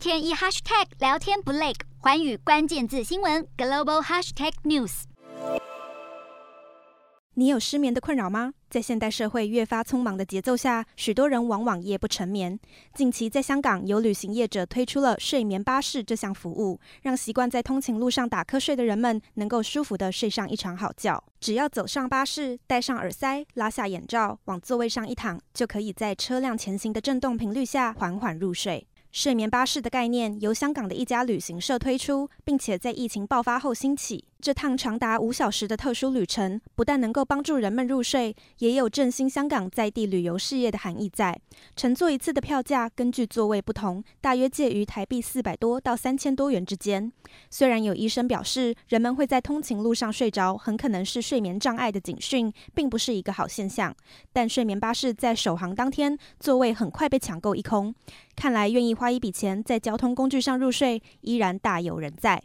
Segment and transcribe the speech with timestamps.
[0.00, 5.02] 天一 hashtag 聊天不累，寰宇关键字新闻 global hashtag news。
[7.34, 8.54] 你有失眠的困扰吗？
[8.70, 12.58] 在现代社会越发匆忙的节奏下，许多人往往夜不成眠。
[12.94, 21.22] 近期在香港，有旅行业者推出了睡眠巴士这项服务，让习惯在通勤路上打瞌睡的人们能够舒服地睡上一场好觉。
[21.38, 28.86] 只要走上巴士，戴上耳塞，拉下眼罩，往座位上一躺，就可以在车辆前行的震动频率下缓缓入睡。
[29.12, 34.24] 睡眠巴士的概念由香港的一家旅行社推出，并且在疫情爆发后兴起。
[34.40, 41.38] 这趟长达五小时的特殊旅程，不但能够帮助人们入睡，也有振兴香港在地旅游事业的含义在。
[41.76, 47.12] 乘坐一次的票价根据座位不同，大约介于台币四百多到三千多元之间。
[47.50, 53.94] 虽然有医生表示，人们会在通勤路上睡着，很可能是睡眠障碍的警讯，并不是一个好现象。
[54.32, 57.94] 但睡眠巴士在首航当天，座位很快被抢购一空。
[58.34, 62.42] 看来，愿意花一笔钱在交通工具上入睡，依然大有人在。